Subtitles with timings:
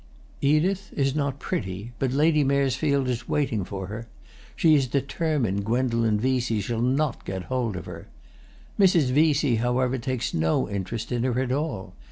[0.41, 4.07] Edith is not pretty, but Lady Maresfield is waiting for her;
[4.55, 8.07] she is determined Gwendolen Vesey shall not get hold of her.
[8.79, 9.11] Mrs.
[9.11, 11.93] Vesey however takes no interest in her at all.